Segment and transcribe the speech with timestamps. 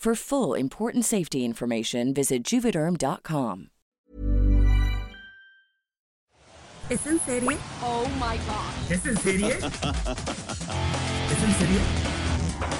[0.00, 3.68] For full important safety information, visit juvederm.com.
[6.88, 7.58] ¿Es en serie?
[7.82, 8.90] Oh my god.
[8.90, 9.48] ¿Es en serie?
[9.58, 9.60] ¿Es
[11.42, 11.80] en serie?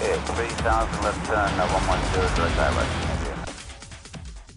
[0.01, 2.89] Yeah, 3000 left turn, uh, 110 direct direct.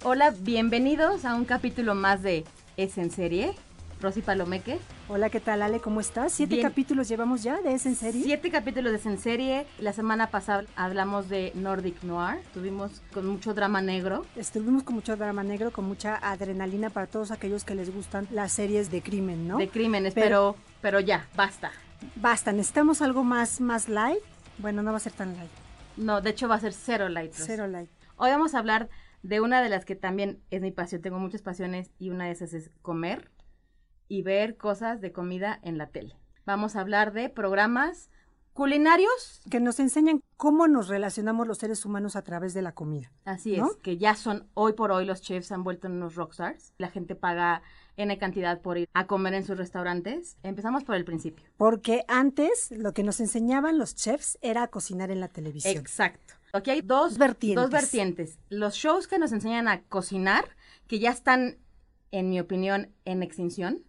[0.05, 2.45] Hola, bienvenidos a un capítulo más de
[2.77, 3.55] ¿Es en serie?
[4.03, 4.79] Rosy Palomeque.
[5.07, 5.79] Hola, ¿qué tal, Ale?
[5.79, 6.33] ¿Cómo estás?
[6.33, 6.67] ¿Siete Bien.
[6.67, 8.21] capítulos llevamos ya de ¿Es en serie?
[8.23, 9.65] Siete capítulos de Es en serie.
[9.79, 12.39] La semana pasada hablamos de Nordic Noir.
[12.53, 14.25] Tuvimos con mucho drama negro.
[14.35, 18.51] Estuvimos con mucho drama negro, con mucha adrenalina para todos aquellos que les gustan las
[18.51, 19.57] series de crimen, ¿no?
[19.57, 21.71] De crímenes, Pero- pero, pero ya, basta.
[22.17, 24.19] Basta, necesitamos algo más, más light.
[24.57, 25.49] Bueno, no va a ser tan light.
[25.95, 27.31] No, de hecho va a ser cero light.
[27.31, 27.43] Rosy.
[27.47, 27.89] Cero light.
[28.17, 28.89] Hoy vamos a hablar
[29.21, 31.01] de una de las que también es mi pasión.
[31.01, 33.31] Tengo muchas pasiones y una de esas es comer
[34.13, 36.15] y ver cosas de comida en la tele.
[36.45, 38.11] Vamos a hablar de programas
[38.53, 39.41] culinarios.
[39.49, 43.11] Que nos enseñan cómo nos relacionamos los seres humanos a través de la comida.
[43.25, 43.71] Así ¿No?
[43.71, 46.73] es, que ya son, hoy por hoy los chefs han vuelto unos rockstars.
[46.77, 47.63] La gente paga
[47.97, 50.37] N cantidad por ir a comer en sus restaurantes.
[50.43, 51.49] Empezamos por el principio.
[51.57, 55.75] Porque antes lo que nos enseñaban los chefs era a cocinar en la televisión.
[55.75, 56.35] Exacto.
[56.53, 57.63] Aquí hay dos Vertientes.
[57.63, 58.37] Dos vertientes.
[58.49, 60.55] Los shows que nos enseñan a cocinar,
[60.87, 61.57] que ya están,
[62.11, 63.83] en mi opinión, en extinción.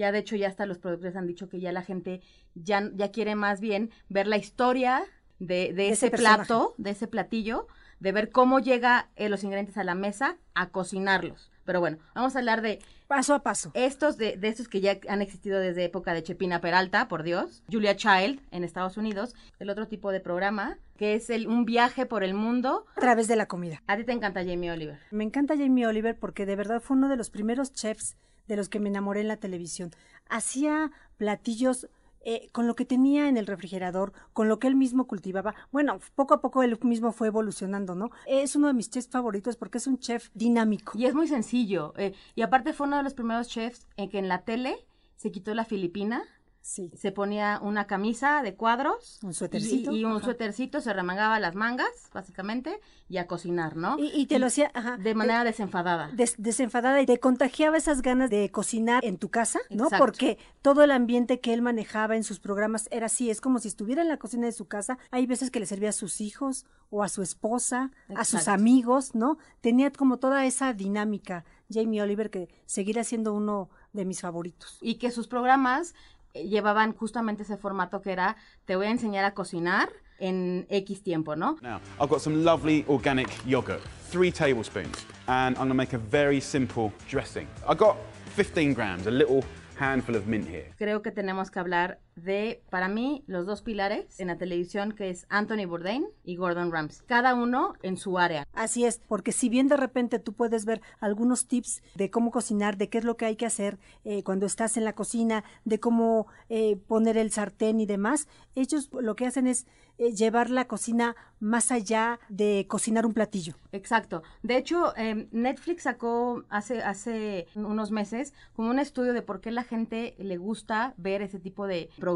[0.00, 2.22] Ya de hecho ya hasta los productores han dicho que ya la gente
[2.54, 5.02] ya, ya quiere más bien ver la historia
[5.38, 7.66] de, de ese plato, de ese platillo,
[7.98, 11.50] de ver cómo llega eh, los ingredientes a la mesa a cocinarlos.
[11.66, 12.78] Pero bueno, vamos a hablar de
[13.08, 13.72] Paso a paso.
[13.74, 17.62] estos de, de estos que ya han existido desde época de Chepina Peralta, por Dios,
[17.70, 22.06] Julia Child en Estados Unidos, el otro tipo de programa, que es el, un viaje
[22.06, 22.86] por el mundo.
[22.96, 23.82] A través de la comida.
[23.86, 24.98] A ti te encanta Jamie Oliver.
[25.10, 28.16] Me encanta Jamie Oliver porque de verdad fue uno de los primeros chefs
[28.50, 29.90] de los que me enamoré en la televisión.
[30.28, 31.88] Hacía platillos
[32.22, 35.54] eh, con lo que tenía en el refrigerador, con lo que él mismo cultivaba.
[35.72, 38.10] Bueno, poco a poco él mismo fue evolucionando, ¿no?
[38.26, 40.98] Es uno de mis chefs favoritos porque es un chef dinámico.
[40.98, 41.94] Y es muy sencillo.
[41.96, 44.76] eh, y aparte fue uno de los primeros chefs en que en la tele
[45.16, 46.22] se quitó la filipina,
[46.62, 46.90] Sí.
[46.94, 49.18] se ponía una camisa de cuadros.
[49.22, 50.24] Un suétercito, Y, y un ajá.
[50.26, 53.98] suétercito, se remangaba las mangas, básicamente, y a cocinar, ¿no?
[53.98, 56.10] Y, y te lo hacía ajá, de manera desenfadada.
[56.12, 59.84] des- desenfadada y te contagiaba esas ganas de cocinar en tu casa, ¿no?
[59.84, 60.04] Exacto.
[60.04, 63.68] Porque todo el ambiente que él manejaba en sus programas era así, es como si
[63.68, 64.98] estuviera en la cocina de su casa.
[65.10, 69.14] Hay veces que le servía a sus hijos o a su esposa, a sus amigos,
[69.14, 69.38] ¿no?
[69.60, 71.44] Tenía como toda esa dinámica.
[71.72, 74.78] Jamie Oliver que seguirá siendo uno de mis favoritos.
[74.82, 75.94] y que sus programas eh,
[76.34, 81.34] llevaban justamente ese formato que era te voy a enseñar a cocinar en X tiempo,
[81.34, 81.56] ¿no?
[81.62, 86.40] Now, I've got some lovely organic yogurt, three tablespoons, and I'm gonna make a very
[86.40, 87.48] simple dressing.
[87.66, 87.96] I got
[88.36, 89.42] 15 grams, a little
[89.78, 90.72] handful of mint here.
[90.76, 95.10] Creo que tenemos que hablar de, para mí, los dos pilares en la televisión, que
[95.10, 97.06] es Anthony Bourdain y Gordon Ramsay.
[97.06, 98.46] Cada uno en su área.
[98.52, 102.76] Así es, porque si bien de repente tú puedes ver algunos tips de cómo cocinar,
[102.76, 105.80] de qué es lo que hay que hacer eh, cuando estás en la cocina, de
[105.80, 109.66] cómo eh, poner el sartén y demás, ellos lo que hacen es
[110.00, 113.54] eh, llevar la cocina más allá de cocinar un platillo.
[113.70, 114.22] Exacto.
[114.42, 119.50] De hecho, eh, Netflix sacó hace, hace unos meses como un estudio de por qué
[119.50, 122.09] la gente le gusta ver ese tipo de programas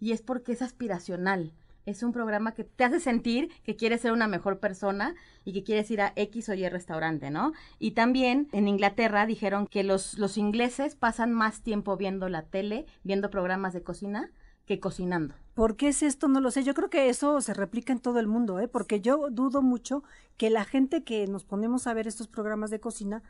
[0.00, 1.52] y es porque es aspiracional.
[1.86, 5.14] Es un programa que te hace sentir que quieres ser una mejor persona
[5.44, 7.52] y que quieres ir a X o Y restaurante, ¿no?
[7.78, 12.86] Y también en Inglaterra dijeron que los, los ingleses pasan más tiempo viendo la tele,
[13.02, 14.30] viendo programas de cocina,
[14.66, 15.34] que cocinando.
[15.54, 16.26] ¿Por qué es esto?
[16.28, 16.64] No lo sé.
[16.64, 18.68] Yo creo que eso se replica en todo el mundo, ¿eh?
[18.68, 20.02] Porque yo dudo mucho
[20.36, 23.22] que la gente que nos ponemos a ver estos programas de cocina,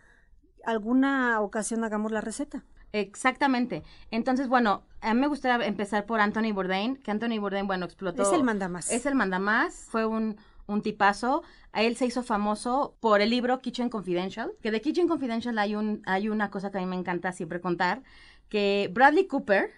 [0.64, 2.64] alguna ocasión hagamos la receta.
[2.94, 3.82] Exactamente.
[4.12, 8.22] Entonces, bueno, a mí me gustaría empezar por Anthony Bourdain, que Anthony Bourdain, bueno, explotó.
[8.22, 8.92] Es el mandamás.
[8.92, 10.36] Es el mandamás, fue un,
[10.68, 11.42] un tipazo.
[11.72, 15.74] A él se hizo famoso por el libro Kitchen Confidential, que de Kitchen Confidential hay,
[15.74, 18.04] un, hay una cosa que a mí me encanta siempre contar,
[18.48, 19.72] que Bradley Cooper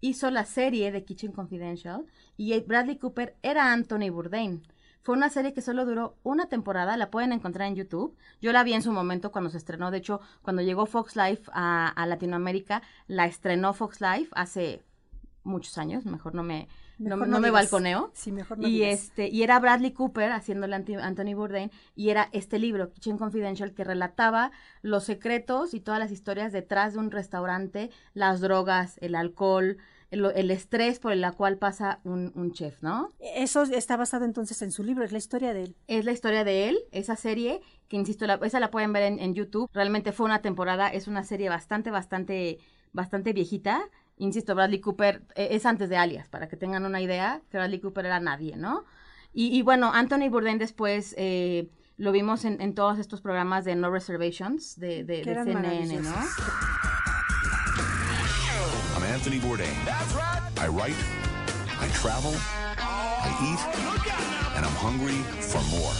[0.00, 2.04] hizo la serie de Kitchen Confidential
[2.36, 4.62] y Bradley Cooper era Anthony Bourdain.
[5.06, 8.16] Fue una serie que solo duró una temporada, la pueden encontrar en YouTube.
[8.40, 11.48] Yo la vi en su momento cuando se estrenó, de hecho, cuando llegó Fox Life
[11.54, 14.82] a, a Latinoamérica, la estrenó Fox Life hace
[15.44, 16.66] muchos años, mejor no me,
[16.98, 18.10] no, no me balconeo.
[18.14, 18.94] Sí, mejor no y digas.
[18.94, 23.84] este y era Bradley Cooper haciéndole Anthony Bourdain y era este libro Kitchen Confidential que
[23.84, 24.50] relataba
[24.82, 29.78] los secretos y todas las historias detrás de un restaurante, las drogas, el alcohol,
[30.16, 33.12] el, el estrés por el cual pasa un, un chef, ¿no?
[33.20, 35.76] Eso está basado entonces en su libro, es la historia de él.
[35.86, 39.18] Es la historia de él, esa serie, que insisto, la- esa la pueden ver en,
[39.18, 39.68] en YouTube.
[39.72, 42.58] Realmente fue una temporada, es una serie bastante, bastante,
[42.92, 43.82] bastante viejita.
[44.18, 47.80] Insisto, Bradley Cooper eh, es antes de Alias, para que tengan una idea, que Bradley
[47.80, 48.84] Cooper era nadie, ¿no?
[49.32, 53.76] Y, y bueno, Anthony Bourdain después eh, lo vimos en, en todos estos programas de
[53.76, 56.14] No Reservations de, de, de CNN, ¿no?
[59.16, 59.72] Anthony Bourdain.
[60.60, 61.00] I write,
[61.80, 62.34] I travel,
[62.76, 63.62] I eat,
[64.54, 65.94] and I'm hungry for more.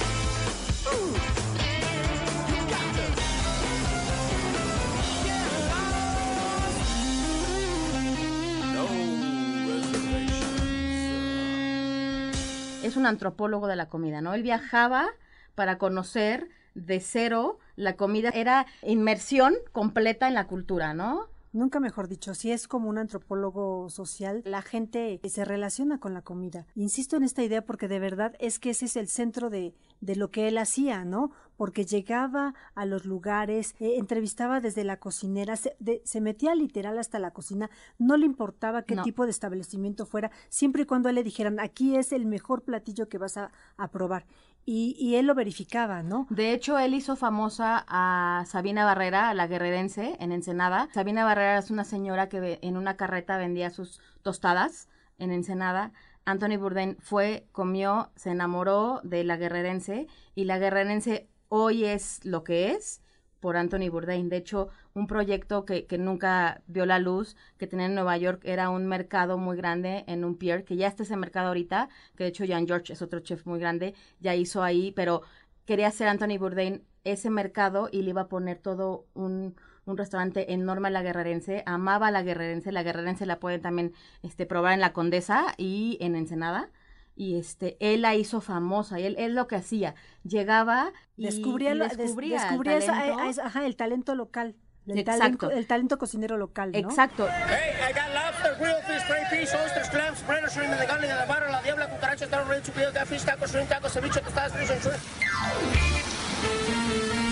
[12.83, 14.35] es un antropólogo de la comida, ¿no?
[14.35, 15.09] Él viajaba
[15.55, 21.29] para conocer de cero la comida, era inmersión completa en la cultura, ¿no?
[21.57, 26.21] Nunca mejor dicho, si es como un antropólogo social, la gente se relaciona con la
[26.21, 26.67] comida.
[26.75, 30.17] Insisto en esta idea porque de verdad es que ese es el centro de, de
[30.17, 31.31] lo que él hacía, ¿no?
[31.57, 36.99] Porque llegaba a los lugares, eh, entrevistaba desde la cocinera, se, de- se metía literal
[36.99, 39.03] hasta la cocina, no le importaba qué No.
[39.03, 43.17] tipo de establecimiento fuera, siempre y cuando le dijeran, aquí es el mejor platillo que
[43.17, 44.27] vas a, a probar.
[44.69, 46.27] Y, él lo verificaba, ¿no?
[46.29, 50.89] De hecho, él hizo famosa a Sabina Barrera, la guerrerense, en Ensenada.
[50.93, 55.93] Sabina Barrera es una señora que en una carreta vendía sus tostadas en Ensenada.
[56.25, 62.43] Anthony Bourdain fue, comió, se enamoró de la guerrerense y la guerrerense hoy es lo
[62.43, 63.01] que es
[63.47, 64.29] por Anthony Bourdain.
[64.29, 68.41] De hecho, un proyecto que, que nunca vio la luz, que tenía en Nueva York,
[68.43, 72.25] era un mercado muy grande en un pier, que ya está ese mercado ahorita, que
[72.25, 75.23] de hecho Jan George es otro chef muy grande, ya hizo ahí, pero
[75.65, 79.55] quería hacer Anthony Bourdain ese mercado y le iba a poner todo un,
[79.85, 83.93] un restaurante enorme a la guerrerense, amaba a la guerrerense, la guerrerense la pueden también
[84.25, 86.69] este, probar en la Condesa y en Ensenada.
[87.19, 91.73] Y este, él la hizo famosa, y él, él lo que hacía, llegaba y descubría,
[91.73, 93.19] y lo- des- descubría, el descubría esa- talento.
[93.19, 94.55] a- a- esa- ajá, el talento local.
[94.87, 95.19] El Exacto.
[95.19, 96.79] talento, el talento cocinero local, ¿no?
[96.79, 97.27] Exacto.
[97.27, 101.15] Hey, I got lobster, grilled fish, crayfish, fish, oysters, clams, breaded shrimp, de carne de
[101.15, 104.71] la barra, la diabla, cucarachas, taro, rey, chupido, fish, tacos, shrimp, tacos, ceviche, tostadas, fish
[104.71, 106.07] and shrimp.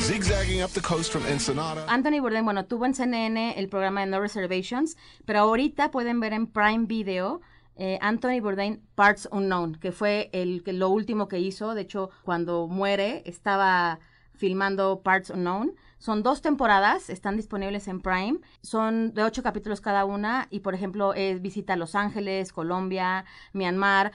[0.01, 1.85] Zigzagging up the coast from Ensenada.
[1.89, 6.33] Anthony Bourdain, bueno, tuvo en CNN el programa de No Reservations, pero ahorita pueden ver
[6.33, 7.41] en Prime Video
[7.76, 11.75] eh, Anthony Bourdain Parts Unknown, que fue el, que lo último que hizo.
[11.75, 13.99] De hecho, cuando muere, estaba
[14.35, 15.75] filmando Parts Unknown.
[15.99, 18.38] Son dos temporadas, están disponibles en Prime.
[18.61, 24.12] Son de ocho capítulos cada una y, por ejemplo, es visita Los Ángeles, Colombia, Myanmar.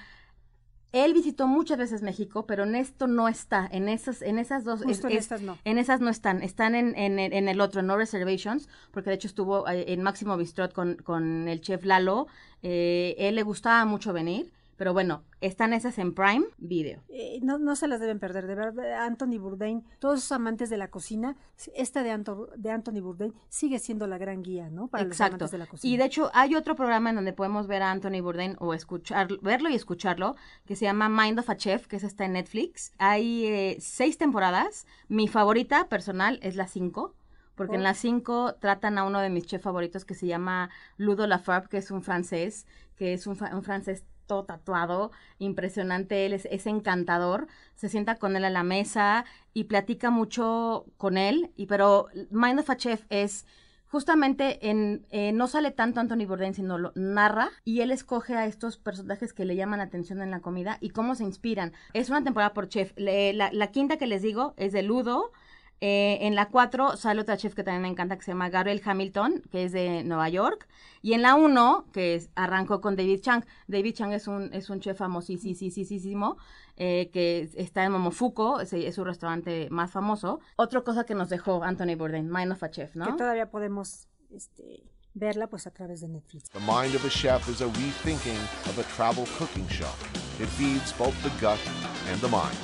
[0.92, 3.68] Él visitó muchas veces México, pero en esto no está.
[3.72, 4.82] En esas, en esas dos.
[4.84, 5.58] Justo en estas no.
[5.64, 6.42] En esas no están.
[6.42, 10.02] Están en, en, el- en el otro, No Reservations, porque de hecho estuvo eh, en
[10.02, 12.28] Máximo Bistrot con, con el chef Lalo.
[12.64, 17.02] Eh, él le gustaba mucho venir, pero bueno, están esas en Prime Video.
[17.10, 20.78] Eh, no, no se las deben perder, de verdad, Anthony Bourdain, todos esos amantes de
[20.78, 21.36] la cocina,
[21.76, 24.88] esta de, Anto- de Anthony Bourdain sigue siendo la gran guía, ¿no?
[24.88, 25.36] Para los Exacto.
[25.36, 25.94] amantes de la cocina.
[25.94, 29.28] Y de hecho hay otro programa en donde podemos ver a Anthony Bourdain o escuchar,
[29.42, 32.94] verlo y escucharlo, que se llama Mind of a Chef, que es está en Netflix.
[32.98, 34.88] Hay eh, seis temporadas.
[35.10, 37.14] Mi favorita personal es la cinco.
[37.56, 37.84] Porque en Oh.
[37.84, 41.78] las cinco tratan a uno de mis chefs favoritos que se llama Ludo Lafargue, que
[41.80, 42.66] es un francés,
[43.00, 48.50] que es un, francés todo tatuado, impresionante, él es, encantador, se sienta con él a
[48.50, 53.48] la mesa y platica mucho con él, y pero Mind of a Chef es
[53.88, 58.46] justamente en eh, no sale tanto Anthony Bourdain sino lo narra y él escoge a
[58.46, 61.74] estos personajes que le llaman la atención en la comida y cómo se inspiran.
[61.94, 62.94] Es una temporada por chef.
[62.98, 65.32] La quinta que les digo es de Ludo
[65.82, 68.82] eh, en la 4 sale otra chef que también me encanta que se llama Gabriel
[68.84, 70.68] Hamilton, que es de Nueva York.
[71.02, 73.46] Y en la 1, que es- arrancó con David Chang.
[73.68, 76.38] David Chang es un, es un chef famosísimo
[76.76, 80.40] eh, que está en Momofuku, es, es su restaurante más famoso.
[80.58, 83.06] Otra cosa que nos dejó Anthony Bourdain, Mind of a Chef, ¿no?
[83.06, 84.84] Que todavía podemos este,
[85.14, 86.50] verla pues a través de Netflix.
[86.52, 89.90] The mind of a chef is a rethinking of a travel cooking show.
[90.40, 91.60] It feeds both the gut
[92.12, 92.58] and the mind.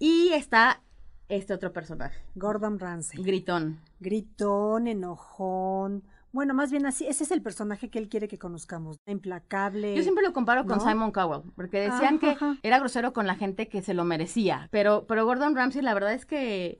[0.00, 0.80] Y está
[1.28, 3.22] este otro personaje, Gordon Ramsay.
[3.22, 3.80] Gritón.
[4.00, 6.04] Gritón, enojón.
[6.32, 8.98] Bueno, más bien así, ese es el personaje que él quiere que conozcamos.
[9.06, 9.94] Implacable.
[9.94, 10.84] Yo siempre lo comparo con ¿no?
[10.84, 12.56] Simon Cowell, porque decían que ajá.
[12.62, 16.12] era grosero con la gente que se lo merecía, pero, pero Gordon Ramsay la verdad
[16.12, 16.78] es que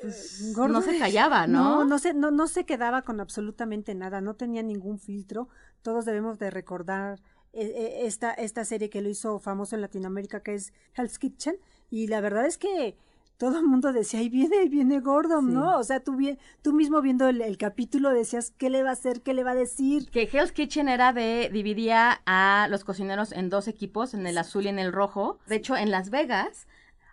[0.00, 1.76] pues, no se callaba, ¿no?
[1.76, 5.48] No, no se, no, no se quedaba con absolutamente nada, no tenía ningún filtro.
[5.82, 7.20] Todos debemos de recordar
[7.52, 11.56] eh, eh, esta, esta serie que lo hizo famoso en Latinoamérica, que es Hell's Kitchen,
[11.90, 12.96] y la verdad es que
[13.38, 15.52] todo el mundo decía, ahí viene, ahí viene Gordon, Sí.
[15.52, 15.78] ¿no?
[15.78, 18.92] O sea, tú, bien, tú mismo viendo el, el capítulo decías, ¿qué le va a
[18.92, 19.22] hacer?
[19.22, 20.10] ¿Qué le va a decir?
[20.10, 24.64] Que Hell's Kitchen era de, dividía a los cocineros en dos equipos, en el azul
[24.64, 25.38] y en el rojo.
[25.46, 26.66] De hecho, en Las Vegas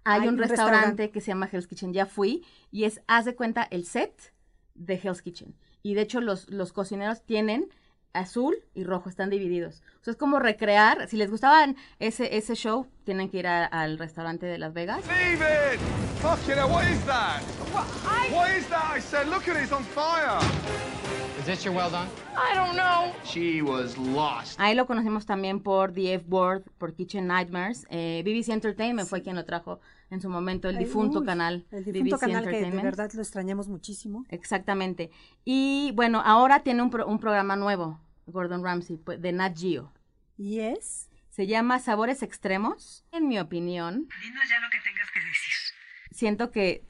[0.06, 1.12] hay, Hay un un restaurante, restaurante.
[1.12, 4.34] que se llama Hell's Kitchen, ya fui, y es, haz de cuenta, el set
[4.76, 5.56] de Hell's Kitchen.
[5.82, 7.68] Y de hecho, los, los cocineros tienen
[8.14, 9.82] azul y rojo, están divididos.
[10.02, 13.66] O sea, es como recrear, si les gustaban ese, ese show, tienen que ir a-
[13.66, 15.02] al restaurante de Las Vegas.
[15.08, 15.80] David!
[16.22, 17.42] Fucking hell, what is that?
[17.74, 17.86] What,
[18.32, 18.96] what is that?
[18.96, 20.40] I said, look at it, it's on fire.
[21.40, 22.08] Is this your well done?
[22.38, 23.12] I don't know.
[23.26, 24.58] She was lost.
[24.60, 27.86] Ahí lo conocimos también por The F-Board, por Kitchen Nightmares.
[27.90, 31.66] Eh, BBC Entertainment fue quien lo trajo en su momento, el Ay, difunto uy, canal.
[31.72, 34.24] El difunto BBC canal que de verdad lo extrañamos muchísimo.
[34.30, 35.12] Exactamente.
[35.44, 39.92] Y bueno, ahora tiene un, pro- un programa nuevo, Gordon Ramsay, pues, de Nat Geo.
[40.38, 41.10] Y es...
[41.30, 43.04] Se llama Sabores Extremos.
[43.12, 45.54] En mi opinión, Dinos ya lo que tengas que decir.
[46.12, 46.84] siento que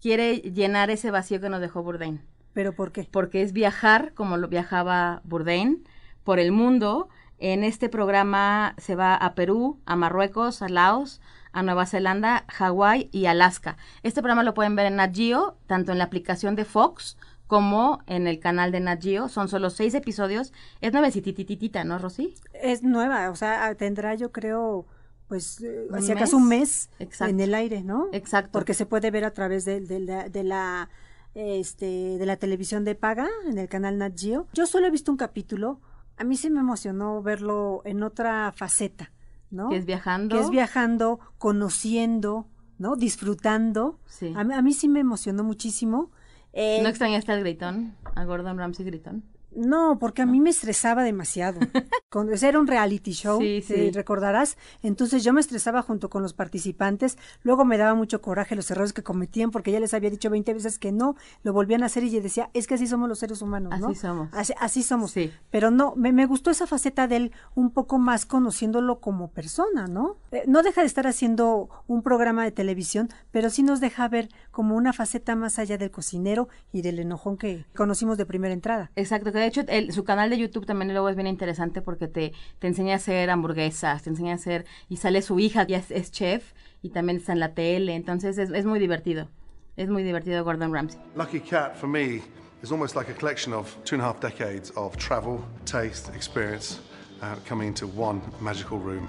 [0.00, 2.20] quiere llenar ese vacío que nos dejó Bourdain.
[2.52, 3.08] ¿Pero por qué?
[3.10, 5.82] porque es viajar como lo viajaba Bourdain
[6.22, 7.08] por el mundo.
[7.38, 13.08] En este programa se va a Perú, a Marruecos, a Laos, a Nueva Zelanda, Hawái
[13.10, 13.76] y Alaska.
[14.04, 17.16] Este programa lo pueden ver en Nat Geo, tanto en la aplicación de Fox
[17.54, 19.28] como en el canal de Nat Geo.
[19.28, 20.52] Son solo seis episodios.
[20.80, 22.34] Es nuevecitititita, ¿no, Rosy?
[22.52, 24.86] Es nueva, o sea, tendrá yo creo,
[25.28, 27.30] pues, eh, ¿Un si acaso un mes Exacto.
[27.30, 28.08] en el aire, ¿no?
[28.10, 28.50] Exacto.
[28.50, 30.88] Porque se puede ver a través de, de la, de la,
[31.36, 34.48] este, de la televisión de paga en el canal Nat Geo.
[34.52, 35.80] Yo solo he visto un capítulo.
[36.16, 39.12] A mí sí me emocionó verlo en otra faceta,
[39.52, 39.68] ¿no?
[39.68, 40.34] Que es viajando.
[40.34, 42.96] Que es viajando, conociendo, ¿no?
[42.96, 44.00] Disfrutando.
[44.06, 44.34] Sí.
[44.34, 46.10] A, a mí sí me emocionó muchísimo.
[46.54, 47.96] Eh, ¿No extrañaste al gritón?
[48.14, 49.24] A Gordon Ramsay gritón.
[49.56, 51.60] no, porque a mí me estresaba demasiado.
[52.10, 53.90] Cuando era un reality show, Sí, te sí.
[53.90, 54.56] recordarás.
[54.82, 57.18] Entonces yo me estresaba junto con los participantes.
[57.42, 60.54] Luego me daba mucho coraje los errores que cometían porque ya les había dicho 20
[60.54, 61.16] veces que no.
[61.42, 63.88] Lo volvían a hacer y yo decía, es que así somos los seres humanos, ¿no?
[63.88, 64.28] Así somos.
[64.32, 65.10] Así, así somos.
[65.12, 65.32] Sí.
[65.50, 69.86] Pero no, me, me gustó esa faceta de él un poco más conociéndolo como persona,
[69.88, 70.16] ¿no?
[70.30, 74.28] Eh, no deja de estar haciendo un programa de televisión, pero sí nos deja ver
[74.54, 78.90] como una faceta más allá del cocinero y del enojón que conocimos de primera entrada.
[78.96, 82.08] Exacto, que de hecho el- su canal de YouTube también luego es bien interesante porque
[82.08, 85.78] te, te enseña a hacer hamburguesas, te enseña a hacer, y sale su hija, ya
[85.78, 89.28] es, es chef, y también está en la tele, entonces es, es muy divertido,
[89.76, 91.00] es muy divertido Gordon Ramsay.
[91.16, 92.22] Lucky Cat for me
[92.62, 96.78] is almost like a collection of two and a half decades of travel, taste, experience
[97.20, 99.08] uh, coming into one magical room.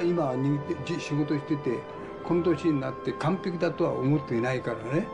[0.00, 1.78] 今にじ仕事してて
[2.24, 5.06] この年になって完璧だとは思っていないからね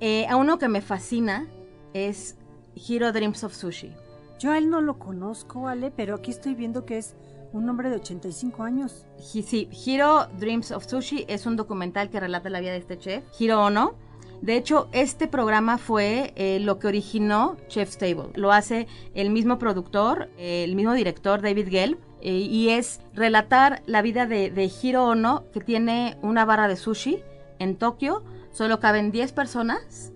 [0.00, 1.46] Eh, a uno que me fascina
[1.94, 2.36] es
[2.74, 3.94] Hero Dreams of Sushi.
[4.38, 7.16] Yo a él no lo conozco, Ale, pero aquí estoy viendo que es
[7.52, 9.06] un hombre de 85 años.
[9.32, 12.98] Hi- Sí, Hero Dreams of Sushi es un documental que relata la vida de este
[12.98, 13.94] chef, Hiro Ono.
[14.41, 18.31] de hecho, este programa fue eh, lo que originó Chef's Table.
[18.33, 23.83] Lo hace el mismo productor, eh, el mismo director, David Gelb, eh, y es relatar
[23.85, 27.21] la vida de, de Hiro Ono, que tiene una barra de sushi
[27.59, 28.23] en Tokio.
[28.51, 30.11] Solo caben 10 personas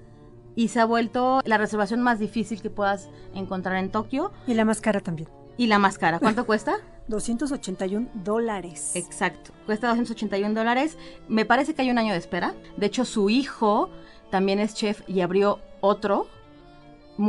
[0.55, 4.31] y se ha vuelto la reservación más difícil que puedas encontrar en Tokio.
[4.47, 5.29] Y la más cara también.
[5.57, 6.77] Y la más cara, ¿cuánto cuesta?
[7.07, 8.95] 281 dólares.
[8.95, 10.97] Exacto, cuesta 281 dólares.
[11.27, 12.55] Me parece que hay un año de espera.
[12.77, 13.91] De hecho, su hijo
[14.35, 16.27] también es chef y abrió otro,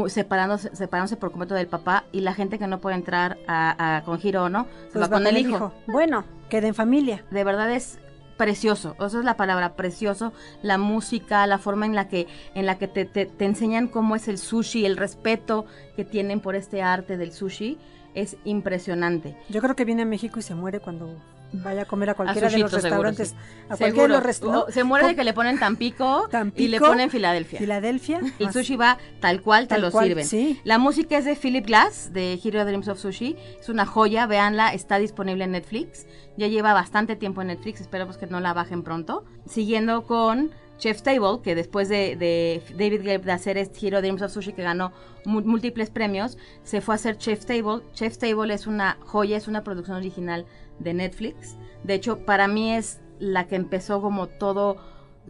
[0.08, 2.02] separándose, separándose por completo del papá.
[2.10, 4.64] Y la gente que no puede entrar a, a- con Hiro, ¿no?
[4.88, 5.72] Se Pues va con el hijo.
[5.86, 7.24] Bueno, queda en familia.
[7.30, 8.00] De verdad es
[8.36, 10.32] precioso, esa es la palabra, precioso,
[10.62, 14.16] la música, la forma en la que, en la que te, te- te enseñan cómo
[14.16, 17.78] es el sushi, el respeto que tienen por este arte del sushi,
[18.14, 19.36] es impresionante.
[19.48, 21.16] Yo creo que viene a México y se muere cuando
[21.52, 23.28] vaya a comer a cualquiera de los seguro, restaurantes.
[23.30, 23.34] sí.
[23.68, 24.20] A cualquiera de los Seguro.
[24.26, 24.68] restaurantes.
[24.68, 27.58] O se muere de que le ponen Tampico, y Tampico, le ponen Filadelfia.
[27.58, 28.20] Filadelfia.
[28.38, 30.24] El sushi va tal cual te Tal lo cual, sirven.
[30.26, 30.60] sí.
[30.64, 33.36] La música es de Philip Glass, de Hero Dreams of Sushi.
[33.60, 36.06] Es una joya, véanla, está disponible en Netflix.
[36.36, 39.24] Ya lleva bastante tiempo en Netflix, esperamos que no la bajen pronto.
[39.46, 44.20] Siguiendo con Chef's Table, que después de, de David Gabe de hacer este Hero Dreams
[44.20, 44.92] of Sushi, que ganó
[45.24, 47.82] múltiples premios, se fue a hacer Chef's Table.
[47.94, 50.44] Chef's Table es una joya, es una producción original
[50.78, 51.56] de Netflix.
[51.84, 54.76] De hecho, para mí es la que empezó como todo,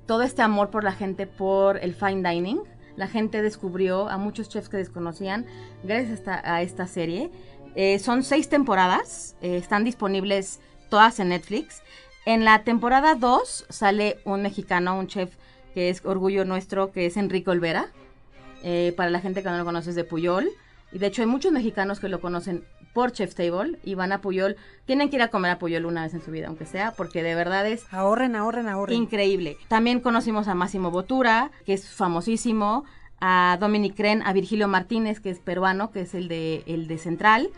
[0.07, 2.61] todo este amor por la gente por el fine dining.
[2.97, 5.47] La gente descubrió a muchos chefs que desconocían
[5.83, 7.31] gracias a esta, serie.
[7.75, 11.83] Eh, son seis temporadas, eh, están disponibles todas en Netflix.
[12.25, 15.37] En la temporada 2 sale un mexicano, un chef
[15.75, 17.88] que es orgullo nuestro, que es Enrique Olvera.
[18.62, 20.49] Eh, para la gente que no lo conoce es de Puyol.
[20.91, 22.65] Y de hecho hay muchos mexicanos que lo conocen
[22.97, 24.57] por Chef's Table y van a Puyol.
[24.87, 27.23] Tienen que ir a comer a Puyol una vez en su vida, aunque sea, porque
[27.23, 28.97] de verdad es Ahorren, ahorren, ahorren.
[28.97, 29.59] increíble.
[29.69, 32.87] También conocimos a Máximo Botura, que es famosísimo,
[33.21, 36.97] a Dominic Cren, a Virgilio Martínez, que es peruano, que es el de, el de
[36.97, 37.50] Central.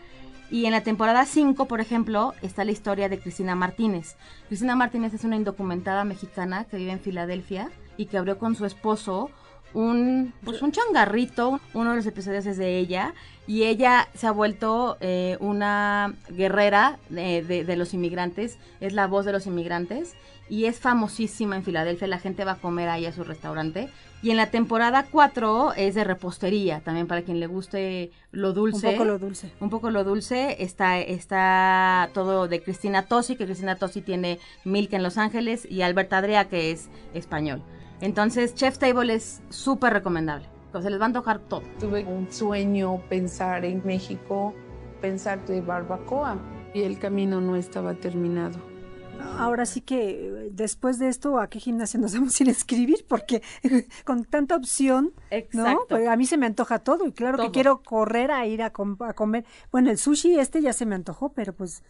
[0.51, 4.17] Y en la temporada 5, por ejemplo, está la historia de Cristina Martínez.
[4.49, 8.65] Cristina Martínez es una indocumentada mexicana que vive en Filadelfia y que abrió con su
[8.65, 9.29] esposo
[9.73, 11.59] un, pues un changarrito.
[11.73, 13.13] Uno de los episodios es de ella.
[13.47, 18.57] Y ella se ha vuelto eh, una guerrera de, de- de los inmigrantes.
[18.79, 20.13] Es la voz de los inmigrantes.
[20.49, 22.07] Y es famosísima en Filadelfia.
[22.07, 23.89] La gente va a comer ahí a su restaurante.
[24.21, 26.81] Y en la temporada 4 es de repostería.
[26.81, 28.87] También para quien le guste lo dulce.
[28.87, 29.51] Un poco lo dulce.
[29.59, 30.57] Un poco lo dulce.
[30.63, 35.81] Está, está todo de Cristina Tosi, que Cristina Tosi tiene Milk en Los Ángeles, y
[35.83, 37.61] Albert Adria, que es español.
[38.01, 40.47] Entonces, Chef's Table es súper recomendable.
[40.81, 41.63] Se les va a antojar todo.
[41.79, 44.53] Tuve un sueño pensar en México,
[45.01, 46.37] pensar de barbacoa
[46.73, 48.59] y el camino no estaba terminado.
[49.37, 53.05] Ahora sí que después de esto, ¿a qué gimnasia nos vamos a ir a escribir?
[53.07, 53.41] Porque
[54.05, 55.37] con tanta opción, ¿no?
[55.37, 55.85] Exacto.
[55.89, 57.47] Pues a mí se me antoja todo y claro Todo.
[57.47, 59.43] que quiero correr a ir a, com- a comer.
[59.71, 61.83] Bueno, el sushi este ya se me antojó, pero pues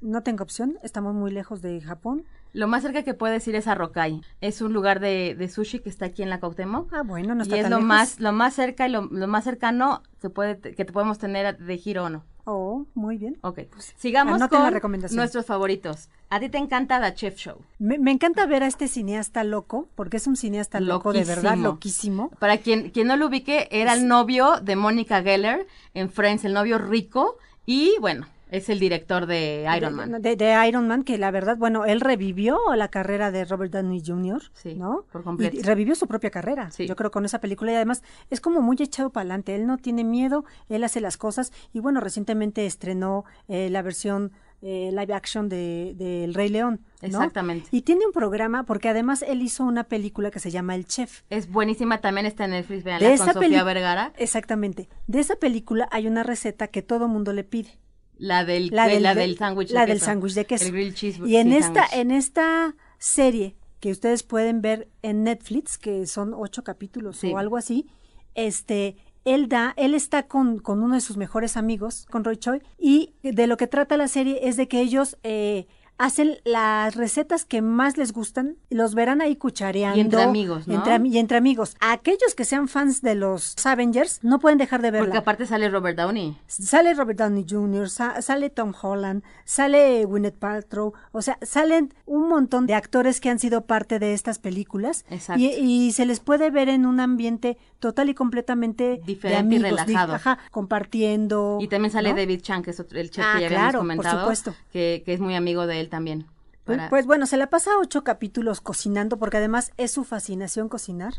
[0.00, 0.78] no tengo opción.
[0.82, 2.24] Estamos muy lejos de Japón.
[2.52, 4.20] Lo más cerca que puedes ir es a Rokai.
[4.40, 6.92] Es un lugar de, de sushi que está aquí en la Cuauhtémoc.
[6.92, 7.88] Ah, bueno, no y está es tan lo lejos.
[7.88, 11.56] más, lo más cerca y lo, lo más cercano que puede, que te podemos tener
[11.58, 12.24] de giro o no.
[12.44, 13.38] Oh, muy bien.
[13.42, 13.60] Ok.
[13.96, 16.08] Sigamos anoten la con nuestros favoritos.
[16.28, 17.58] A ti te encanta The Chef Show.
[17.78, 21.56] Me, me encanta ver a este cineasta loco, porque es un cineasta loco, de verdad,
[21.56, 22.24] Loquísimo.
[22.24, 22.30] loquísimo.
[22.40, 26.52] Para quien, quien no lo ubique, era el novio de Mónica Geller en Friends, el
[26.52, 27.36] novio rico.
[27.64, 30.22] Y bueno, es el director de Iron Man.
[30.22, 34.02] De, de Iron Man, que la verdad, bueno, él revivió la carrera de Robert Downey
[34.06, 35.04] Jr., Sí, ¿no?
[35.10, 35.56] por completo.
[35.56, 36.86] Y revivió su propia carrera, Sí.
[36.86, 37.72] yo creo, con esa película.
[37.72, 39.54] Y además es como muy echado para adelante.
[39.56, 41.52] Él no tiene miedo, él hace las cosas.
[41.72, 44.32] Y bueno, recientemente estrenó eh, la versión
[44.64, 46.82] eh, live action de, de El Rey León.
[47.00, 47.08] ¿no?
[47.08, 47.68] Exactamente.
[47.72, 51.22] Y tiene un programa, porque además él hizo una película que se llama El Chef.
[51.30, 54.12] Es buenísima, también está en Netflix, veanla, con Sofía Vergara.
[54.16, 54.88] Exactamente.
[55.08, 57.80] De esa película hay una receta que todo mundo le pide.
[58.22, 60.64] La del, La del, la de- del sándwich de la del sándwich de queso.
[60.66, 65.76] El grilled cheese y en esta, en esta serie que ustedes pueden ver en Netflix,
[65.76, 67.32] que son ocho capítulos Sí.
[67.32, 67.88] o algo así,
[68.36, 72.62] este, él da, él está con, con uno de sus mejores amigos, con Roy Choi,
[72.78, 75.66] y de lo que trata la serie es de que ellos eh,
[76.04, 79.96] hacen las recetas que más les gustan, los verán ahí cuchareando.
[79.98, 80.74] Y entre amigos, ¿no?
[80.74, 81.76] Entre y entre amigos.
[81.80, 85.06] Aquellos que sean fans de los Avengers no pueden dejar de verla.
[85.06, 86.36] Porque aparte sale Robert Downey.
[86.46, 92.28] Sale Robert Downey Jr., sa- sale Tom Holland, sale Gwyneth Paltrow, o sea, salen un
[92.28, 95.40] montón de actores que han sido parte de estas películas Exacto.
[95.42, 99.66] y, y se les puede ver en un ambiente total y completamente Diferente y de
[99.68, 100.14] amigos, di- relajado.
[100.14, 101.58] ajá, compartiendo.
[101.60, 102.16] Y también sale ¿no?
[102.16, 104.20] David Chan, que es otro- el chef Ah, que ya claro, habíamos por comentado.
[104.20, 104.54] supuesto.
[104.72, 106.26] Que, que es muy amigo de él también.
[106.64, 110.68] Pues, Para- pues bueno, se la pasa ocho capítulos cocinando porque además es su fascinación
[110.70, 111.14] cocinar.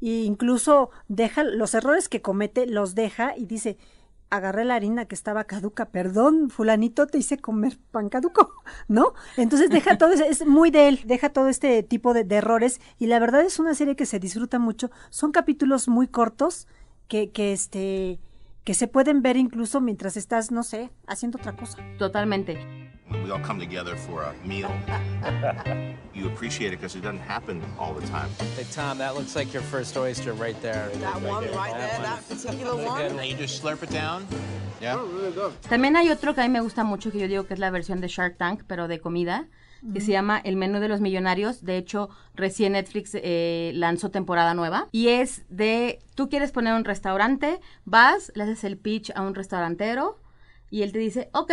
[0.00, 3.78] Y incluso deja los errores que comete, los deja y dice,
[4.30, 8.50] agarré la harina que estaba caduca, perdón, fulanito, te hice comer pan caduco,
[8.88, 9.14] ¿no?
[9.36, 13.06] Entonces deja todo, es muy de él, deja todo este tipo de, de errores y
[13.06, 14.90] la verdad es una serie que se disfruta mucho.
[15.10, 16.66] Son capítulos muy cortos
[17.06, 18.18] que, que este
[18.64, 21.78] que se pueden ver incluso mientras estás, no sé, haciendo otra cosa.
[21.98, 22.91] Totalmente.
[23.12, 24.72] When we all come together for a meal,
[26.14, 28.30] you appreciate it because it doesn't happen all the time.
[28.56, 30.88] Hey, Tom, that looks like your first oyster right there.
[30.94, 33.02] That one right there, that particular one.
[33.02, 34.26] And you just slurp it down.
[34.80, 34.98] Yeah.
[35.68, 37.70] También hay otro que a mí me gusta mucho, que yo digo que es la
[37.70, 39.46] versión de Shark Tank, pero de comida,
[39.92, 41.62] que se llama El menú de los millonarios.
[41.62, 44.88] De hecho, recién Netflix eh, lanzó temporada nueva.
[44.90, 49.34] Y es de, tú quieres poner un restaurante, vas, le haces el pitch a un
[49.34, 50.18] restaurantero
[50.70, 51.52] y él te dice, ok,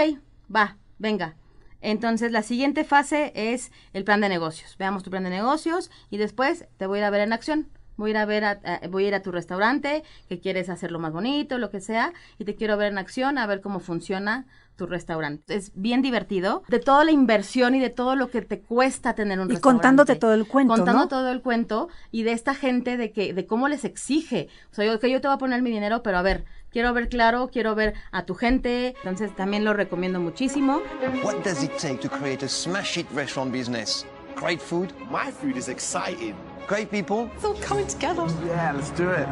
[0.56, 1.36] va, venga.
[1.82, 4.76] Entonces, la siguiente fase es el plan de negocios.
[4.78, 7.68] Veamos tu plan de negocios y después te voy a ir a ver en acción.
[7.96, 10.70] Voy a ir a ver, a, a- voy a ir a tu restaurante, que quieres
[10.70, 13.80] hacerlo más bonito, lo que sea, y te quiero ver en acción a ver cómo
[13.82, 14.46] funciona
[14.78, 15.54] tu restaurante.
[15.56, 19.38] Es bien divertido, de toda la inversión y de todo lo que te cuesta tener
[19.42, 19.62] un Y restaurante.
[19.82, 21.08] contándote todo el cuento, Contando ¿no?
[21.10, 24.48] todo el cuento y de esta gente de que de cómo les exige.
[24.72, 26.94] O sea, yo, que yo te voy a poner mi dinero, pero a ver, quiero
[26.94, 28.96] ver claro, quiero ver a tu gente.
[28.98, 30.82] Entonces también lo recomiendo muchísimo.
[31.24, 34.06] What does it take to create a smash hit restaurant business?
[34.36, 34.94] Great food?
[35.12, 36.36] My food is exciting.
[36.68, 37.30] Great people?
[37.36, 38.26] It's all coming together.
[38.46, 39.28] Yeah, let's do it.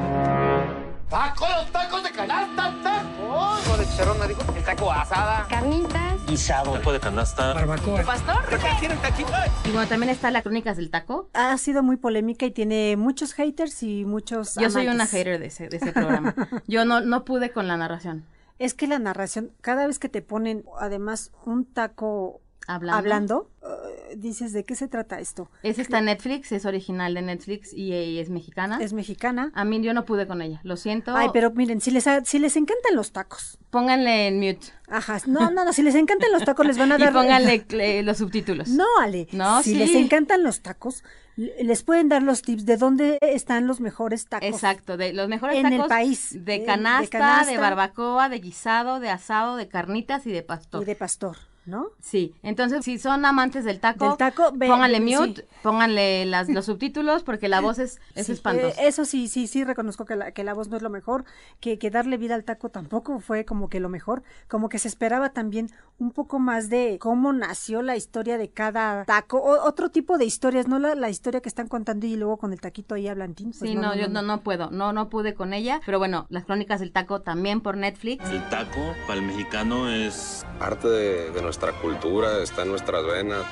[1.09, 3.63] ¡Tacos, tacos de canasta, tacos!
[3.63, 4.41] Taco de chicharrón, marico.
[4.53, 5.47] El taco asada.
[5.47, 6.25] Carnitas.
[6.27, 6.73] Guisado.
[6.73, 7.53] Taco de canasta.
[7.53, 8.03] Barbacoa.
[8.03, 8.45] ¿Pastor?
[8.49, 9.31] ¿Qué quieren taquito?
[9.63, 11.29] Y bueno, también está la Crónicas del Taco.
[11.33, 15.45] Ha sido muy polémica y tiene muchos haters y muchos Yo soy una hater de
[15.45, 16.35] ese, de ese programa.
[16.67, 18.25] Yo no, no pude con la narración.
[18.59, 22.97] Es que la narración, cada vez que te ponen además un taco Hablando.
[22.97, 25.49] hablando, eh, dices, ¿de qué se trata esto?
[25.63, 28.77] Ese está en Netflix, es original de Netflix y, y es mexicana.
[28.81, 29.51] Es mexicana.
[29.55, 31.15] A mí yo no pude con ella, lo siento.
[31.15, 33.57] Ay, pero miren, si les, ha- si les encantan los tacos.
[33.69, 34.67] Pónganle en mute.
[34.89, 37.13] Ajá, no, no, no, si les encantan los tacos les van a Y dar...
[37.13, 38.69] pónganle eh, los subtítulos.
[38.69, 39.27] No, Ale.
[39.31, 39.75] No, si sí.
[39.77, 41.03] les encantan los tacos,
[41.35, 44.47] les pueden dar los tips de dónde están los mejores tacos.
[44.49, 46.31] Exacto, de los mejores En el país.
[46.33, 47.59] de De- de canasta, de, canasta.
[47.59, 50.81] barbacoa, de guisado, de asado, de carnitas y de pastor.
[50.81, 51.87] Y de pastor, ¿no?
[52.01, 55.15] Sí, entonces si son amantes del taco, Del taco, ve- pónganle sí.
[55.17, 58.81] mute, pónganle las, los subtítulos porque la voz es, es Sí, espantosa.
[58.81, 61.25] eh, eso sí, sí, sí, reconozco que la, que la voz no es lo mejor,
[61.59, 64.87] que, que darle vida al taco tampoco fue como que lo mejor, como que se
[64.87, 69.89] esperaba también un poco más de cómo nació la historia de cada taco, o, otro
[69.89, 72.95] tipo de historias, no la, la historia que están contando y luego con el taquito
[72.95, 75.81] ahí hablan tin, pues Sí, no, yo no, no puedo, no, no pude con ella,
[75.85, 78.23] pero bueno, las crónicas del taco también por Netflix.
[78.29, 83.43] El taco para el mexicano es Parte de, de nuestra cultura, está en nuestras venas.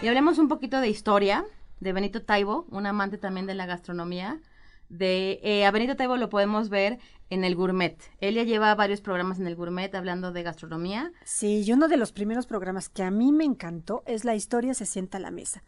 [0.00, 1.44] Y hablemos un poquito de historia
[1.80, 4.40] de Benito Taibo, un amante también de la gastronomía.
[4.88, 6.98] De, eh, a Benito Taibo lo podemos ver
[7.28, 7.98] en el Gourmet.
[8.20, 11.12] Él ya lleva varios programas en el Gourmet hablando de gastronomía.
[11.24, 14.74] Sí, y uno de los primeros programas que a mí me encantó es La historia
[14.74, 15.64] se sienta a la mesa.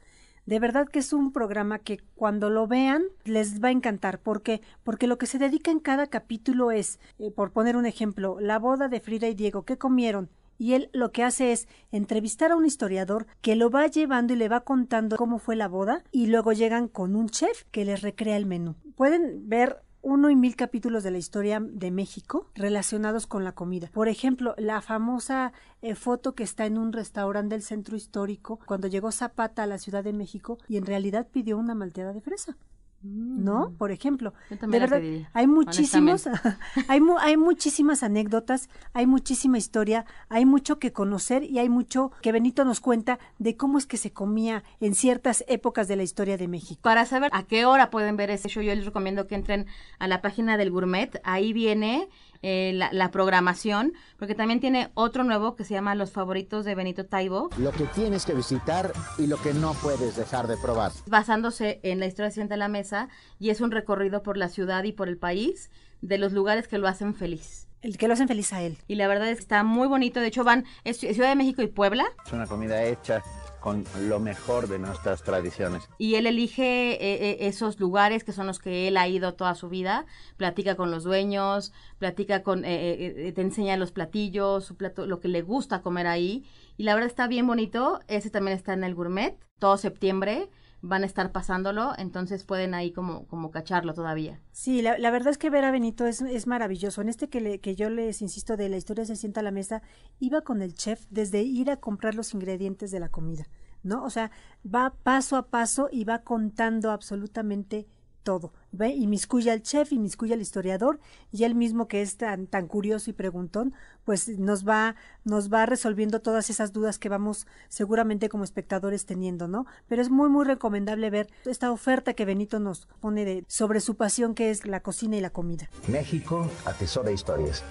[0.47, 4.21] De verdad que es un programa que cuando lo vean les va a encantar.
[4.21, 4.63] ¿Por qué?
[4.85, 8.59] Porque lo que se dedica en cada capítulo es, eh, por poner un ejemplo, la
[8.59, 9.65] boda de Frida y Diego.
[9.65, 10.31] ¿Qué comieron?
[10.61, 14.37] Y él lo que hace es entrevistar a un historiador que lo va llevando y
[14.37, 18.03] le va contando cómo fue la boda y luego llegan con un chef que les
[18.03, 18.75] recrea el menú.
[18.95, 23.89] Pueden ver uno y mil capítulos de la historia de México relacionados con la comida.
[23.91, 28.87] Por ejemplo, la famosa eh, foto que está en un restaurante del centro histórico cuando
[28.87, 32.59] llegó Zapata a la Ciudad de México y en realidad pidió una malteada de fresa.
[33.03, 33.73] ¿No?
[33.79, 36.29] Por ejemplo, Yo de verdad, pediría, hay muchísimos,
[36.89, 42.11] hay, mu- hay muchísimas anécdotas, hay muchísima historia, hay mucho que conocer y hay mucho
[42.21, 46.03] que Benito nos cuenta de cómo es que se comía en ciertas épocas de la
[46.03, 46.81] historia de México.
[46.83, 49.67] Para saber a qué hora pueden ver ese show, yo les recomiendo que entren
[49.99, 51.21] a la página del Gourmet.
[51.25, 52.09] Ahí viene
[52.43, 56.75] eh, la, la programación, porque también tiene otro nuevo que se llama Los favoritos de
[56.75, 57.51] Benito Taibo.
[57.59, 60.93] Lo que tienes que visitar y lo que no puedes dejar de probar.
[61.07, 64.49] basándose en la historia de Sienta a la Mesa y es un recorrido por la
[64.49, 67.67] ciudad y por el país de los lugares que lo hacen feliz.
[67.83, 68.77] El que lo hacen feliz a él.
[68.89, 70.21] Y la verdad es que está muy bonito.
[70.21, 72.05] De hecho, van es Ciudad de México y Puebla.
[72.27, 73.23] Es una comida hecha
[73.61, 75.89] con lo mejor de nuestras tradiciones.
[75.99, 79.55] Y él elige eh, eh, esos lugares que son los que él ha ido toda
[79.55, 80.07] su vida.
[80.37, 85.29] Platica con los dueños, platica con, eh, te enseña los platillos, su plato, lo que
[85.29, 86.45] le gusta comer ahí.
[86.77, 88.01] Y la verdad está bien bonito.
[88.09, 89.39] Ese también está en el Gourmet.
[89.59, 90.49] Todo septiembre
[90.83, 94.41] van a estar pasándolo, entonces pueden ahí como, como cacharlo todavía.
[94.53, 97.03] Sí, la, la verdad es que ver a Benito es, es maravilloso.
[97.03, 99.51] En este que, le, que yo les insisto de la historia se sienta a la
[99.51, 99.83] mesa,
[100.19, 103.47] iba con el chef desde ir a comprar los ingredientes de la comida,
[103.83, 104.05] ¿no?
[104.05, 104.31] O sea,
[104.65, 107.87] va paso a paso y va contando absolutamente
[108.23, 108.53] todo.
[108.73, 108.91] ¿ve?
[108.91, 111.01] Y miscuya al chef y miscuya al historiador
[111.33, 115.67] y él mismo que es tan, tan curioso y preguntón, pues nos va, nos va
[115.67, 119.67] resolviendo todas esas dudas que vamos seguramente como espectadores teniendo, ¿no?
[119.89, 123.97] Pero es muy, muy recomendable ver esta oferta que Benito nos pone de, sobre su
[123.97, 125.69] pasión que es la cocina y la comida.
[125.89, 127.65] México atesora historias.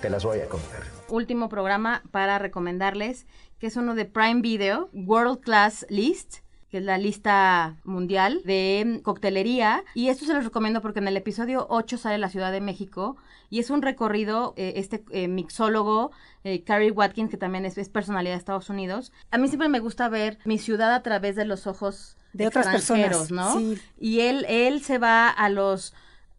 [0.00, 0.82] Te las voy a contar.
[1.08, 3.26] Último programa para recomendarles,
[3.58, 6.45] que es uno de Prime Video, World Class List
[6.76, 9.82] que es la lista mundial de coctelería.
[9.94, 13.16] Y esto se los recomiendo porque en el episodio 8 sale la Ciudad de México
[13.48, 16.10] y es un recorrido, eh, este eh, mixólogo,
[16.44, 19.10] eh, Carrie Watkins, que también es, es, personalidad de Estados Unidos.
[19.30, 22.66] A mí siempre me gusta ver mi ciudad a través de los ojos de otras
[22.66, 23.58] personas, ¿no?
[23.58, 23.78] Sí.
[23.98, 25.94] Y él, él se va a los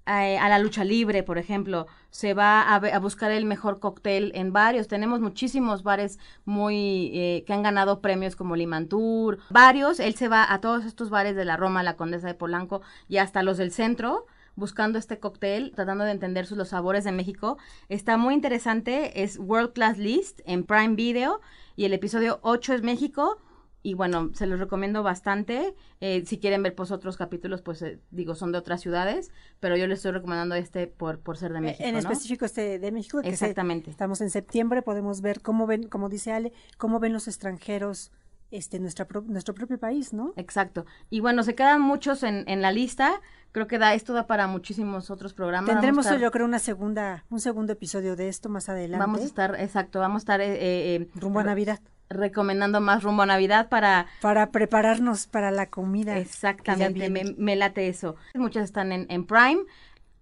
[0.08, 4.32] eh, a la lucha libre, por ejemplo, se va a, a buscar el mejor cóctel
[4.36, 4.88] en varios.
[4.88, 10.00] Tenemos muchísimos bares muy eh, que han ganado premios como Limantur, varios.
[10.00, 13.17] Él se va a todos estos bares de la Roma, la Condesa de Polanco y
[13.17, 14.26] hasta los del centro
[14.58, 17.58] buscando este cóctel, tratando de entender sus, los sabores de México.
[17.88, 21.41] Está muy interesante, es World Class List en Prime Video
[21.78, 23.39] y el episodio 8 es México.
[23.84, 25.74] Y bueno, se los recomiendo bastante.
[26.02, 29.78] Eh, si quieren ver pues otros capítulos, pues eh, digo, son de otras ciudades, pero
[29.78, 31.84] yo les estoy recomendando este por, por ser de México.
[31.88, 32.00] en ¿no?
[32.00, 33.20] específico este de México.
[33.22, 33.90] que se- Exactamente.
[33.90, 38.12] estamos en septiembre, podemos ver cómo ven, como dice Ale, cómo ven los extranjeros
[38.50, 40.34] este nuestra pro- nuestro propio país, ¿no?
[40.38, 40.86] Exacto.
[41.10, 43.22] Y bueno, se quedan muchos en, en la lista.
[43.52, 45.70] Creo que da esto da para muchísimos otros programas.
[45.70, 49.06] Tendremos estar- yo creo una segunda un segundo episodio de esto más adelante.
[49.06, 51.80] Vamos a estar, exacto, vamos a estar eh, eh, rumbo a Navidad.
[52.10, 54.08] Recomendando más rumbo a Navidad para...
[54.22, 56.17] Para prepararnos para la comida.
[56.17, 58.15] Exactamente, me, me late eso.
[58.34, 59.63] Muchas están en, en Prime,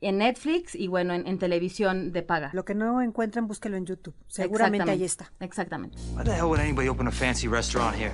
[0.01, 2.49] en Netflix y bueno, en, en televisión de paga.
[2.53, 4.15] Lo que no encuentren, búsquelo en YouTube.
[4.27, 5.31] Seguramente ahí está.
[5.39, 5.97] Exactamente.
[6.15, 8.11] Why the hell would anybody open a fancy restaurant here?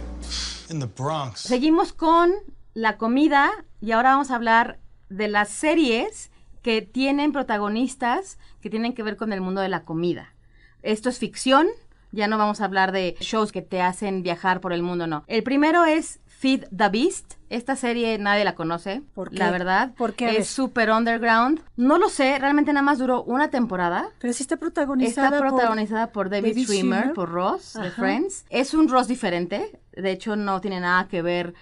[0.70, 1.42] In the Bronx.
[1.42, 2.32] Seguimos con
[2.74, 4.80] la comida y ahora vamos a hablar
[5.10, 6.32] de las series
[6.62, 10.34] que tienen protagonistas que tienen que ver con el mundo de la comida.
[10.84, 11.68] Esto es ficción,
[12.12, 15.24] ya no vamos a hablar de shows que te hacen viajar por el mundo, no.
[15.28, 17.36] El primero es Feed the Beast.
[17.50, 19.94] Esta serie nadie la conoce, ¿Por la verdad.
[19.96, 20.26] ¿Por qué?
[20.26, 20.42] A ver.
[20.42, 21.62] Es súper underground.
[21.76, 24.10] No lo sé, realmente nada más duró una temporada.
[24.20, 27.14] Pero sí está protagonizada Está por protagonizada por, David, David Schwimmer, Schwimmer.
[27.14, 28.02] por Ross de Ajá.
[28.02, 28.46] Friends.
[28.50, 29.80] Es un Ross diferente.
[29.92, 31.54] De hecho, no tiene nada que ver.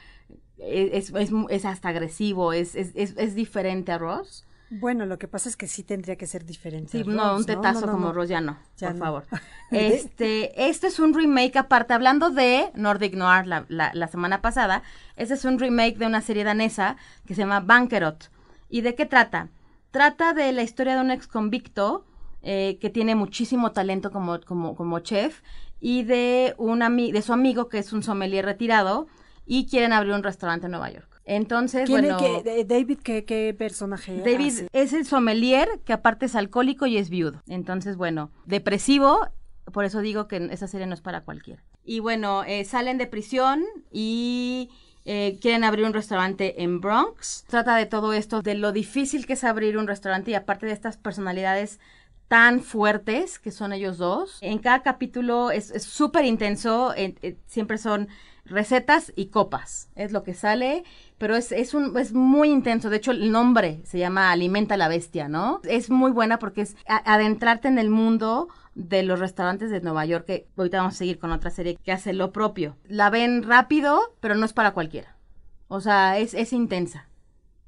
[0.57, 2.53] Es, es, es hasta agresivo.
[2.53, 4.45] Es, es, es, es diferente a Ross.
[4.71, 6.91] Bueno, lo que pasa es que sí tendría que ser diferente.
[6.91, 8.13] Sí, no, un tetazo No, no, como no.
[8.13, 9.25] Ross ya no, Ya por favor.
[9.71, 14.84] Este, este es un remake aparte, hablando de Nordic Noir la, la, la semana pasada,
[15.15, 18.32] este es un remake de una serie danesa que se llama Bankerot.
[18.69, 19.49] ¿Y de qué trata?
[19.91, 22.05] Trata de la historia de un ex convicto
[22.41, 25.41] eh, que tiene muchísimo talento como, como, como chef
[25.79, 29.08] y de, un ami- de su amigo que es un sommelier retirado
[29.45, 31.09] y quieren abrir un restaurante en Nueva York.
[31.30, 32.44] Entonces, ¿Quién es bueno...
[32.44, 34.68] que- David, ¿qué, qué personaje David hace?
[34.74, 37.44] es el sommelier que aparte es alcohólico y es viudo.
[37.48, 39.28] Entonces, bueno, depresivo,
[39.72, 41.63] por eso digo que esa serie no es para cualquiera.
[41.86, 44.72] Y bueno, eh, salen de prisión y
[45.06, 47.46] eh, quieren abrir un restaurante en Bronx.
[47.48, 50.72] Trata de todo esto, de lo difícil que es abrir un restaurante y aparte de
[50.72, 51.80] estas personalidades
[52.28, 54.39] tan fuertes que son ellos dos.
[54.42, 58.08] En cada capítulo es súper intenso, eh, siempre son
[58.49, 60.83] recetas y copas, es lo que sale,
[61.17, 64.88] pero es, es, un, es muy intenso, de hecho el nombre se llama Alimenta la
[64.88, 65.62] Bestia, ¿no?
[65.63, 70.25] Es muy buena porque es adentrarte en el mundo de los restaurantes de Nueva York,
[70.25, 72.77] que ahorita vamos a seguir con otra serie que hace lo propio.
[72.88, 75.15] La ven rápido, pero no es para cualquiera.
[75.67, 77.07] O sea, es, es intensa.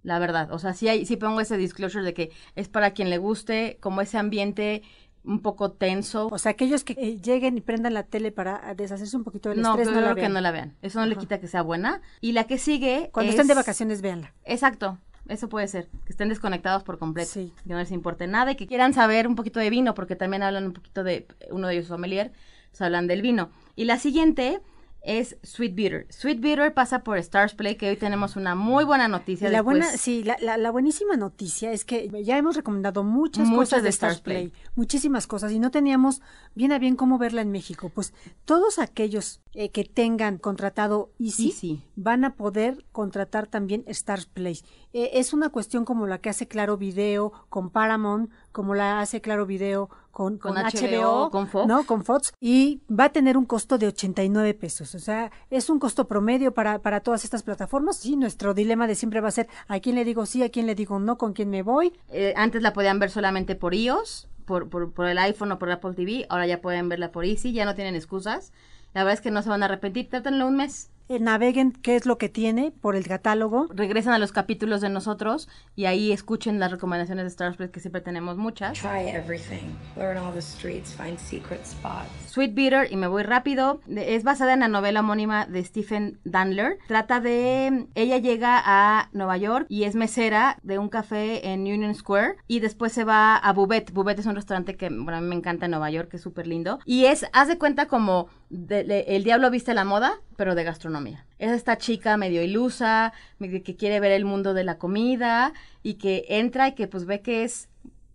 [0.03, 3.09] La verdad, o sea, sí, hay, sí pongo ese disclosure de que es para quien
[3.09, 4.81] le guste, como ese ambiente
[5.23, 6.27] un poco tenso.
[6.31, 9.62] O sea, aquellos que eh, lleguen y prendan la tele para deshacerse un poquito del
[9.62, 10.75] No, estrés, no la creo que no la vean.
[10.81, 12.01] Eso no le quita que sea buena.
[12.21, 13.10] Y la que sigue.
[13.13, 14.34] Cuando es- estén de vacaciones, véanla.
[14.45, 14.97] Exacto.
[15.27, 15.88] Eso puede ser.
[16.05, 17.31] Que estén desconectados por completo.
[17.34, 20.41] Que no les importe nada y que quieran saber un poquito de vino, porque también
[20.43, 21.27] hablan un poquito de.
[21.51, 22.31] Uno de ellos, sommelier,
[22.71, 23.51] pues hablan del vino.
[23.75, 24.60] Y la siguiente
[25.03, 26.05] es Sweet Beater.
[26.09, 29.49] Sweet Beater pasa por Stars Play, que hoy tenemos una muy buena noticia.
[29.49, 33.47] La después- buena, sí, la, la, la buenísima noticia es que ya hemos recomendado muchas,
[33.47, 36.21] Muchas cosas de de Stars Stars Play, muchísimas cosas, y no teníamos
[36.53, 37.89] bien a bien cómo verla en México.
[37.89, 38.13] Pues
[38.45, 41.83] todos aquellos eh, que tengan contratado Easy, Easy.
[41.95, 44.59] van a poder contratar también Stars Play.
[44.93, 49.21] Eh, es una cuestión como la que hace Claro Video con Paramount, como la hace
[49.21, 51.67] Claro Video con, Con con HBO, HBO, con Fox.
[51.67, 51.85] ¿no?
[51.85, 54.93] Con Fox, y va a tener un costo de 89 pesos.
[54.95, 57.97] O sea, es un costo promedio para, para todas estas plataformas.
[57.97, 60.65] Sí, nuestro dilema de siempre va a ser a quién le digo sí, a quién
[60.65, 61.93] le digo no, con quién me voy.
[62.09, 65.71] Eh, antes la podían ver solamente por iOS, por, por, por el iPhone o por
[65.71, 66.25] Apple TV.
[66.29, 68.51] Ahora ya pueden verla por Easy, ya no tienen excusas.
[68.93, 70.10] La verdad es que no se van a arrepentir.
[70.10, 70.91] Trátenlo un mes.
[71.12, 73.67] Eh, naveguen qué es lo que tiene por el catálogo.
[73.73, 77.82] Regresan a los capítulos de nosotros y ahí escuchen las recomendaciones de Star Plus, que
[77.82, 78.80] siempre tenemos muchas.
[78.80, 79.75] Try everything.
[79.97, 80.93] Learn all the streets.
[80.93, 82.08] Find secret spots.
[82.27, 86.77] Sweet Beater, y me voy rápido, es basada en la novela homónima de Stephen Dandler.
[86.88, 91.93] Trata de, ella llega a Nueva York y es mesera de un café en Union
[91.93, 93.91] Square y después se va a Bubet.
[93.91, 96.23] Bubet es un restaurante que, bueno, a mí me encanta en Nueva York, que es
[96.23, 96.80] súper lindo.
[96.86, 101.25] Y es, haz de cuenta como El Diablo Viste la Moda, pero de gastronomía.
[101.39, 106.25] Es esta chica medio ilusa, que quiere ver el mundo de la comida y que
[106.27, 107.69] entra y que pues ve que es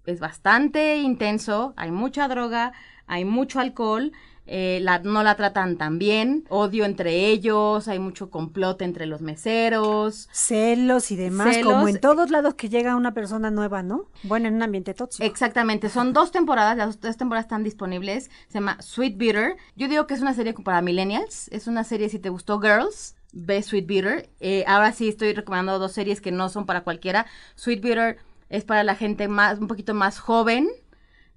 [0.06, 2.72] es bastante intenso, hay mucha droga,
[3.06, 4.12] hay mucho alcohol,
[4.46, 9.20] eh, la, no la tratan tan bien, odio entre ellos, hay mucho complot entre los
[9.20, 10.28] meseros.
[10.32, 11.72] Celos y demás, Celos.
[11.72, 14.06] como en todos lados que llega una persona nueva, ¿no?
[14.22, 15.24] Bueno, en un ambiente tóxico.
[15.24, 19.56] Exactamente, son dos temporadas, las dos temporadas están disponibles, se llama Sweet Bitter.
[19.74, 23.16] Yo digo que es una serie para millennials, es una serie si te gustó Girls,
[23.32, 24.30] ve Sweet Bitter.
[24.40, 27.26] Eh, ahora sí estoy recomendando dos series que no son para cualquiera.
[27.56, 30.68] Sweet Bitter es para la gente más, un poquito más joven,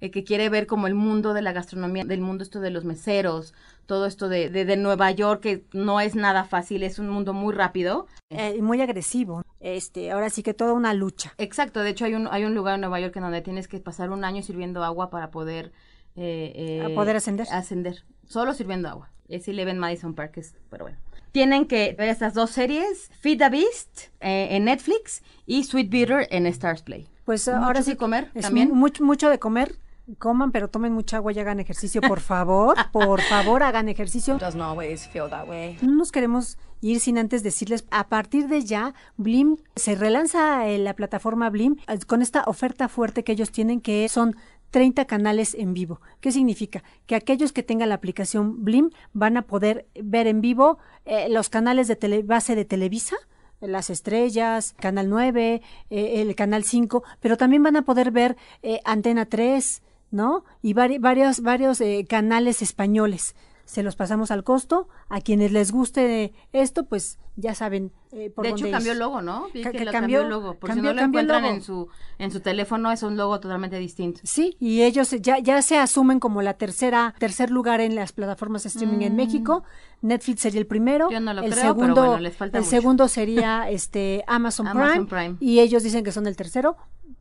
[0.02, 2.86] eh, que quiere ver como el mundo de la gastronomía, del mundo esto de los
[2.86, 3.54] meseros,
[3.86, 7.34] todo esto de, de, de Nueva York, que no es nada fácil, es un mundo
[7.34, 8.08] muy rápido.
[8.30, 9.44] Eh, y muy agresivo.
[9.60, 11.34] Este, ahora sí que toda una lucha.
[11.38, 13.80] Exacto, de hecho hay un, hay un lugar en Nueva York en donde tienes que
[13.80, 15.72] pasar un año sirviendo agua para poder...
[16.16, 17.48] eh, eh, A poder ascender.
[17.52, 19.10] Ascender, solo sirviendo agua.
[19.28, 20.98] Es Eleven Madison Park, es- pero bueno.
[21.32, 26.28] Tienen que ver estas dos series, Feed the Beast eh, en Netflix y Sweet Bitter
[26.32, 27.08] en Stars Play.
[27.26, 28.70] Pues Mucho ahora sí comer es también.
[28.70, 29.76] mu- mucho, mucho de comer.
[30.18, 32.76] Coman, pero tomen mucha agua y hagan ejercicio, por favor.
[32.92, 34.38] por favor, hagan ejercicio.
[34.38, 35.78] Doesn't always feel that way.
[35.82, 40.78] No nos queremos ir sin antes decirles, a partir de ya, Blim se relanza eh,
[40.80, 44.36] la plataforma Blim eh, con esta oferta fuerte que ellos tienen, que son
[44.72, 46.00] 30 canales en vivo.
[46.22, 46.84] ¿Qué significa?
[47.06, 51.50] Que aquellos que tengan la aplicación Blim van a poder ver en vivo eh, los
[51.50, 53.16] canales de tele- base de Televisa,
[53.62, 58.80] las estrellas, Canal 9, eh, el Canal 5, pero también van a poder ver eh,
[58.86, 60.44] Antena 3, ¿no?
[60.62, 63.36] Y vari- varios, varios eh, canales españoles.
[63.66, 64.88] Se los pasamos al costo.
[65.10, 69.00] A quienes les guste esto, pues ya saben eh, por de dónde hecho cambió el
[69.00, 69.44] logo, ¿no?
[69.44, 70.54] Ca- que cambió- cambió, el logo.
[70.56, 74.22] Por si no lo encuentran en su en su teléfono, es un logo totalmente distinto.
[74.24, 78.64] Sí, y ellos ya, ya se asumen como la tercera, tercer lugar en las plataformas
[78.64, 79.18] de streaming en Mm.
[79.18, 79.64] México.
[80.02, 81.12] Netflix sería el primero.
[81.12, 82.72] Yo no lo el creo, pero segundo, bueno, les falta el mucho.
[82.72, 85.38] segundo sería este Amazon, Amazon Prime, Prime.
[85.40, 86.76] y ellos dicen que son el tercero.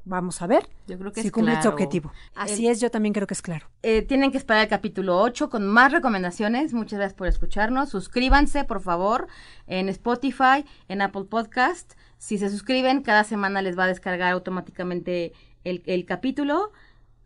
[0.09, 1.75] Vamos a ver Yo creo que si es cumple su claro.
[1.75, 2.13] objetivo.
[2.35, 3.67] Así es, yo también creo que es claro.
[3.83, 6.73] Eh, tienen que esperar el capítulo 8 con más recomendaciones.
[6.73, 7.91] Muchas gracias por escucharnos.
[7.91, 9.27] Suscríbanse, por favor,
[9.67, 11.93] en Spotify, en Apple Podcast.
[12.17, 16.73] Si se suscriben, cada semana les va a descargar automáticamente el, el capítulo.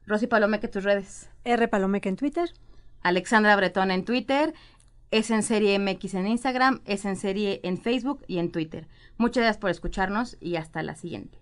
[0.05, 1.31] Rosy Palomeque, tus redes.
[1.45, 2.51] R Palomeca en Twitter.
[3.03, 4.55] Alexandra Bretón en Twitter.
[5.13, 6.81] Es en serie MX en Instagram.
[6.85, 8.89] Es en serie en Facebook y en Twitter.
[9.19, 11.42] Muchas gracias por escucharnos y hasta la siguiente.